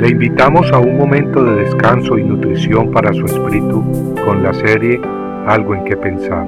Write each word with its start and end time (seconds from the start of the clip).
Le 0.00 0.08
invitamos 0.08 0.72
a 0.72 0.78
un 0.78 0.96
momento 0.96 1.44
de 1.44 1.56
descanso 1.56 2.16
y 2.16 2.24
nutrición 2.24 2.90
para 2.90 3.12
su 3.12 3.26
espíritu 3.26 3.84
con 4.24 4.42
la 4.42 4.54
serie 4.54 4.98
Algo 5.46 5.74
en 5.74 5.84
que 5.84 5.94
pensar. 5.94 6.46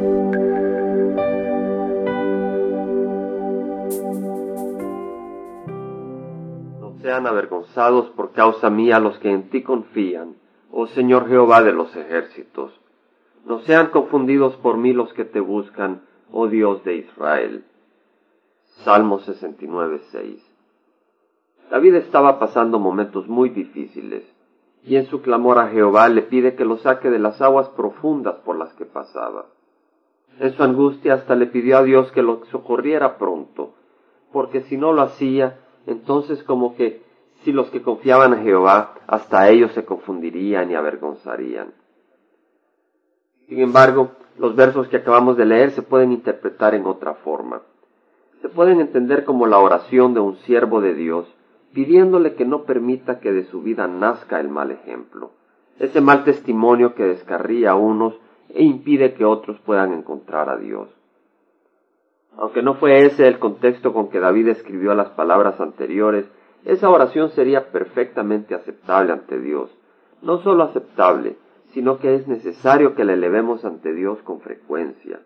No 6.80 6.96
sean 7.02 7.26
avergonzados 7.26 8.08
por 8.12 8.32
causa 8.32 8.70
mía 8.70 8.98
los 8.98 9.18
que 9.18 9.30
en 9.30 9.50
ti 9.50 9.62
confían, 9.62 10.36
oh 10.70 10.86
Señor 10.86 11.28
Jehová 11.28 11.62
de 11.62 11.74
los 11.74 11.94
ejércitos. 11.94 12.72
No 13.44 13.58
sean 13.60 13.88
confundidos 13.88 14.56
por 14.56 14.78
mí 14.78 14.94
los 14.94 15.12
que 15.12 15.26
te 15.26 15.40
buscan, 15.40 16.00
oh 16.32 16.48
Dios 16.48 16.84
de 16.84 16.96
Israel. 16.96 17.66
Salmo 18.82 19.18
69, 19.18 20.00
6. 20.10 20.51
David 21.72 21.94
estaba 21.94 22.38
pasando 22.38 22.78
momentos 22.78 23.28
muy 23.28 23.48
difíciles, 23.48 24.30
y 24.84 24.96
en 24.96 25.06
su 25.06 25.22
clamor 25.22 25.58
a 25.58 25.68
Jehová 25.68 26.06
le 26.10 26.20
pide 26.20 26.54
que 26.54 26.66
lo 26.66 26.76
saque 26.76 27.08
de 27.08 27.18
las 27.18 27.40
aguas 27.40 27.70
profundas 27.70 28.34
por 28.44 28.58
las 28.58 28.74
que 28.74 28.84
pasaba. 28.84 29.46
En 30.38 30.52
su 30.52 30.62
angustia 30.62 31.14
hasta 31.14 31.34
le 31.34 31.46
pidió 31.46 31.78
a 31.78 31.82
Dios 31.82 32.12
que 32.12 32.22
lo 32.22 32.44
socorriera 32.50 33.16
pronto, 33.16 33.72
porque 34.34 34.60
si 34.64 34.76
no 34.76 34.92
lo 34.92 35.00
hacía, 35.00 35.60
entonces 35.86 36.44
como 36.44 36.76
que 36.76 37.00
si 37.42 37.52
los 37.52 37.70
que 37.70 37.80
confiaban 37.80 38.34
en 38.34 38.44
Jehová, 38.44 38.92
hasta 39.06 39.48
ellos 39.48 39.72
se 39.72 39.86
confundirían 39.86 40.70
y 40.70 40.74
avergonzarían. 40.74 41.72
Sin 43.48 43.60
embargo, 43.60 44.10
los 44.36 44.54
versos 44.54 44.88
que 44.88 44.98
acabamos 44.98 45.38
de 45.38 45.46
leer 45.46 45.70
se 45.70 45.80
pueden 45.80 46.12
interpretar 46.12 46.74
en 46.74 46.84
otra 46.84 47.14
forma. 47.14 47.62
Se 48.42 48.50
pueden 48.50 48.78
entender 48.78 49.24
como 49.24 49.46
la 49.46 49.58
oración 49.58 50.12
de 50.12 50.20
un 50.20 50.36
siervo 50.40 50.82
de 50.82 50.92
Dios, 50.92 51.34
pidiéndole 51.72 52.34
que 52.34 52.44
no 52.44 52.64
permita 52.64 53.20
que 53.20 53.32
de 53.32 53.44
su 53.44 53.62
vida 53.62 53.86
nazca 53.86 54.40
el 54.40 54.48
mal 54.48 54.70
ejemplo, 54.70 55.32
ese 55.78 56.00
mal 56.00 56.24
testimonio 56.24 56.94
que 56.94 57.04
descarría 57.04 57.72
a 57.72 57.74
unos 57.74 58.14
e 58.50 58.62
impide 58.62 59.14
que 59.14 59.24
otros 59.24 59.58
puedan 59.60 59.92
encontrar 59.92 60.50
a 60.50 60.58
Dios. 60.58 60.88
Aunque 62.36 62.62
no 62.62 62.74
fue 62.74 63.04
ese 63.06 63.26
el 63.28 63.38
contexto 63.38 63.92
con 63.92 64.08
que 64.08 64.20
David 64.20 64.48
escribió 64.48 64.94
las 64.94 65.10
palabras 65.10 65.60
anteriores, 65.60 66.26
esa 66.64 66.88
oración 66.90 67.30
sería 67.30 67.70
perfectamente 67.72 68.54
aceptable 68.54 69.12
ante 69.12 69.38
Dios. 69.38 69.70
No 70.22 70.38
solo 70.42 70.62
aceptable, 70.62 71.36
sino 71.72 71.98
que 71.98 72.14
es 72.14 72.28
necesario 72.28 72.94
que 72.94 73.04
la 73.04 73.14
elevemos 73.14 73.64
ante 73.64 73.92
Dios 73.92 74.22
con 74.22 74.40
frecuencia. 74.40 75.20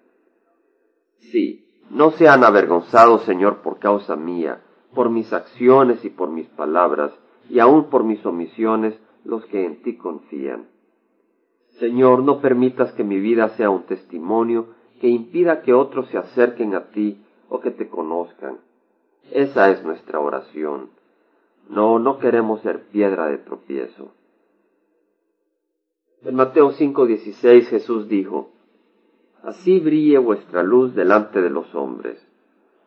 Sí, 1.19 1.67
no 1.91 2.12
sean 2.12 2.44
avergonzados, 2.44 3.22
Señor, 3.24 3.58
por 3.62 3.78
causa 3.78 4.17
mía, 4.17 4.62
por 4.97 5.11
mis 5.11 5.33
acciones 5.33 6.05
y 6.05 6.11
por 6.11 6.30
mis 6.30 6.48
palabras, 6.48 7.12
y 7.48 7.61
aun 7.61 7.91
por 7.91 8.02
mis 8.02 8.27
omisiones, 8.27 8.98
los 9.25 9.44
que 9.47 9.64
en 9.64 9.83
ti 9.83 9.97
confían. 9.97 10.66
Señor, 11.78 12.25
no 12.25 12.41
permitas 12.41 12.92
que 12.94 13.05
mi 13.05 13.20
vida 13.20 13.50
sea 13.50 13.70
un 13.70 13.83
testimonio 13.83 14.69
que 15.00 15.08
impida 15.08 15.62
que 15.62 15.74
otros 15.74 16.08
se 16.08 16.19
acerquen 16.19 16.74
a 16.74 16.86
ti 16.86 17.22
o 17.48 17.61
que 17.61 17.70
te 17.70 17.89
conozcan. 17.89 18.58
Esa 19.30 19.70
es 19.70 19.84
nuestra 19.84 20.19
oración. 20.19 20.89
No, 21.69 21.98
no 21.98 22.19
queremos 22.19 22.62
ser 22.62 22.84
piedra 22.89 23.27
de 23.27 23.39
tropiezo. 23.39 24.12
En 26.22 26.34
Mateo 26.34 26.72
5:16 26.72 27.67
Jesús 27.67 28.08
dijo, 28.08 28.50
Así 29.42 29.78
brille 29.78 30.19
vuestra 30.19 30.62
luz 30.62 30.94
delante 30.94 31.42
de 31.42 31.50
los 31.50 31.72
hombres, 31.74 32.19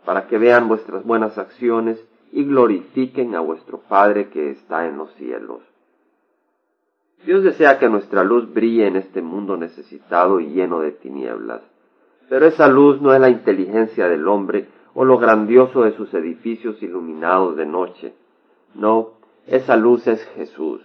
para 0.09 0.25
que 0.25 0.39
vean 0.39 0.67
vuestras 0.67 1.03
buenas 1.05 1.37
acciones 1.37 2.03
y 2.31 2.43
glorifiquen 2.43 3.35
a 3.35 3.41
vuestro 3.41 3.77
Padre 3.77 4.29
que 4.29 4.49
está 4.49 4.87
en 4.87 4.97
los 4.97 5.13
cielos. 5.13 5.59
Dios 7.27 7.43
desea 7.43 7.77
que 7.77 7.89
nuestra 7.89 8.23
luz 8.23 8.51
brille 8.51 8.87
en 8.87 8.95
este 8.95 9.21
mundo 9.21 9.55
necesitado 9.55 10.39
y 10.39 10.47
lleno 10.47 10.79
de 10.79 10.93
tinieblas, 10.93 11.61
pero 12.27 12.47
esa 12.47 12.67
luz 12.67 12.99
no 12.99 13.13
es 13.13 13.21
la 13.21 13.29
inteligencia 13.29 14.09
del 14.09 14.27
hombre 14.27 14.65
o 14.95 15.05
lo 15.05 15.19
grandioso 15.19 15.83
de 15.83 15.95
sus 15.95 16.11
edificios 16.15 16.81
iluminados 16.81 17.55
de 17.55 17.67
noche. 17.67 18.15
No, 18.73 19.11
esa 19.45 19.77
luz 19.77 20.07
es 20.07 20.25
Jesús. 20.33 20.81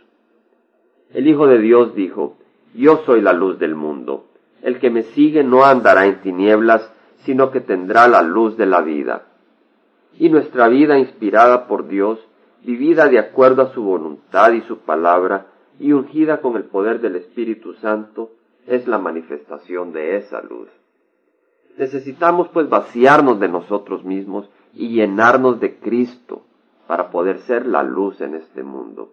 El 1.15 1.29
Hijo 1.29 1.47
de 1.47 1.61
Dios 1.61 1.95
dijo, 1.95 2.37
Yo 2.75 3.01
soy 3.07 3.23
la 3.23 3.33
luz 3.33 3.59
del 3.59 3.75
mundo. 3.75 4.27
El 4.61 4.79
que 4.81 4.91
me 4.91 5.03
sigue 5.03 5.43
no 5.45 5.65
andará 5.65 6.05
en 6.05 6.21
tinieblas, 6.21 6.93
sino 7.25 7.51
que 7.51 7.61
tendrá 7.61 8.09
la 8.09 8.23
luz 8.23 8.57
de 8.57 8.67
la 8.67 8.81
vida. 8.81 9.27
Y 10.19 10.29
nuestra 10.29 10.69
vida 10.69 10.99
inspirada 10.99 11.67
por 11.67 11.89
Dios, 11.89 12.19
vivida 12.63 13.09
de 13.09 13.19
acuerdo 13.19 13.63
a 13.63 13.73
su 13.73 13.83
voluntad 13.83 14.53
y 14.53 14.63
su 14.63 14.79
palabra, 14.79 15.47
y 15.79 15.93
ungida 15.93 16.41
con 16.41 16.57
el 16.57 16.65
poder 16.65 17.01
del 17.01 17.17
Espíritu 17.17 17.75
Santo, 17.75 18.31
es 18.67 18.87
la 18.87 18.99
manifestación 18.99 19.93
de 19.93 20.17
esa 20.17 20.41
luz. 20.43 20.69
Necesitamos 21.77 22.49
pues 22.49 22.69
vaciarnos 22.69 23.41
de 23.41 23.49
nosotros 23.49 24.05
mismos 24.05 24.49
y 24.73 24.91
llenarnos 24.91 25.61
de 25.61 25.79
Cristo 25.79 26.43
para 26.87 27.11
poder 27.11 27.39
ser 27.41 27.67
la 27.67 27.83
luz 27.83 28.21
en 28.21 28.35
este 28.35 28.63
mundo. 28.63 29.13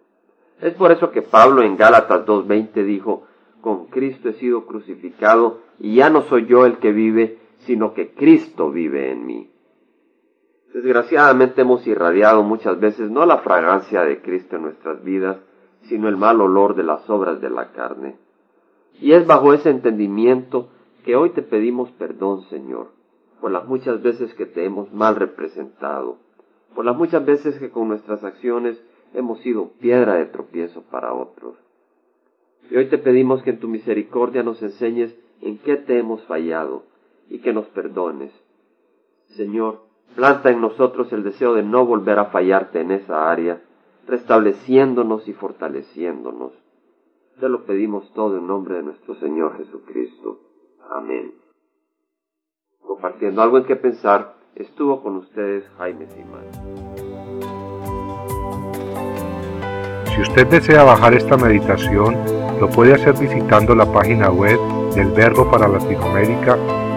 Es 0.62 0.74
por 0.76 0.92
eso 0.92 1.12
que 1.12 1.24
Pablo 1.24 1.64
en 1.64 1.76
Gálatas 1.76 2.26
2.20 2.26 2.86
dijo, 2.86 3.24
con 3.62 3.88
Cristo 3.88 4.30
he 4.30 4.34
sido 4.34 4.66
crucificado 4.66 5.60
y 5.80 5.96
ya 5.96 6.10
no 6.10 6.24
soy 6.24 6.46
yo 6.46 6.66
el 6.66 6.78
que 6.78 6.92
vive, 6.92 7.40
sino 7.66 7.94
que 7.94 8.14
Cristo 8.14 8.72
vive 8.72 9.12
en 9.12 9.26
mí. 9.26 9.50
Desgraciadamente 10.74 11.62
hemos 11.62 11.86
irradiado 11.86 12.44
muchas 12.44 12.80
veces 12.80 13.12
no 13.12 13.26
la 13.26 13.40
fragancia 13.40 14.04
de 14.04 14.22
Cristo 14.22 14.56
en 14.56 14.64
nuestras 14.64 15.04
vidas, 15.04 15.38
sino 15.84 16.08
el 16.08 16.18
mal 16.18 16.40
olor 16.40 16.76
de 16.76 16.84
las 16.84 17.10
obras 17.10 17.42
de 17.42 17.50
la 17.50 17.72
carne. 17.72 18.16
Y 19.00 19.12
es 19.14 19.28
bajo 19.28 19.54
ese 19.54 19.70
entendimiento 19.70 20.70
que 21.04 21.16
hoy 21.16 21.32
te 21.32 21.42
pedimos 21.42 21.92
perdón, 21.92 22.44
Señor, 22.44 22.88
por 23.42 23.52
las 23.52 23.68
muchas 23.68 24.02
veces 24.02 24.34
que 24.34 24.46
te 24.46 24.64
hemos 24.64 24.94
mal 24.94 25.16
representado, 25.16 26.18
por 26.74 26.86
las 26.86 26.96
muchas 26.96 27.26
veces 27.26 27.58
que 27.60 27.70
con 27.70 27.90
nuestras 27.90 28.24
acciones 28.24 28.82
hemos 29.14 29.42
sido 29.42 29.72
piedra 29.80 30.16
de 30.16 30.28
tropiezo 30.28 30.84
para 30.84 31.14
otros. 31.14 31.58
Y 32.70 32.78
hoy 32.78 32.88
te 32.88 32.98
pedimos 32.98 33.44
que 33.44 33.50
en 33.50 33.60
tu 33.60 33.68
misericordia 33.68 34.44
nos 34.44 34.62
enseñes 34.62 35.14
en 35.42 35.58
qué 35.58 35.76
te 35.76 35.98
hemos 35.98 36.24
fallado 36.28 36.84
y 37.32 37.40
que 37.40 37.54
nos 37.54 37.66
perdones. 37.68 38.32
Señor, 39.38 39.80
planta 40.16 40.50
en 40.50 40.60
nosotros 40.60 41.12
el 41.14 41.24
deseo 41.24 41.54
de 41.54 41.64
no 41.64 41.86
volver 41.86 42.20
a 42.20 42.26
fallarte 42.26 42.82
en 42.82 42.92
esa 42.92 43.32
área, 43.32 43.62
restableciéndonos 44.06 45.26
y 45.30 45.34
fortaleciéndonos. 45.34 46.52
Te 47.40 47.48
lo 47.48 47.64
pedimos 47.64 48.12
todo 48.14 48.38
en 48.38 48.48
nombre 48.48 48.76
de 48.76 48.84
nuestro 48.84 49.16
Señor 49.16 49.58
Jesucristo. 49.58 50.40
Amén. 50.92 51.34
Compartiendo 52.82 53.42
algo 53.42 53.60
en 53.60 53.64
que 53.64 53.78
pensar, 53.78 54.36
estuvo 54.56 55.02
con 55.02 55.16
ustedes 55.16 55.64
Jaime 55.78 56.08
Simán. 56.08 56.52
Si 60.14 60.22
usted 60.22 60.48
desea 60.48 60.84
bajar 60.84 61.14
esta 61.14 61.38
meditación, 61.38 62.18
lo 62.60 62.70
puede 62.70 62.94
hacer 62.94 63.18
visitando 63.18 63.74
la 63.74 63.90
página 63.90 64.30
web 64.30 64.60
del 64.94 65.12
Verbo 65.12 65.50
para 65.50 65.70
Latinoamérica 65.70 66.81